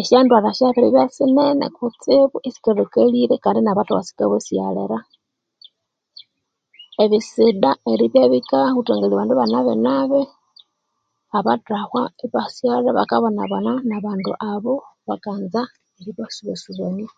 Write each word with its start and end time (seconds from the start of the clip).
Esyandwalha 0.00 0.50
syabiribya 0.58 1.04
sinene 1.16 1.66
kutsibu 1.76 2.36
esikalhakalire 2.48 3.34
kandi 3.44 3.60
nabathahwa 3.62 4.02
sikabasighalira. 4.08 4.98
Ebisida 7.04 7.70
eribya 7.92 8.24
bikahuthangalya 8.32 9.14
abandu 9.16 9.32
ba 9.38 9.46
nabinabi, 9.52 10.22
abathahwa 11.38 12.02
ibasighalha 12.24 12.90
ibakabonabona 12.92 13.72
nabandu 13.88 14.30
abo 14.52 14.74
bakanza 15.08 15.62
eribasubasubania. 15.98 17.10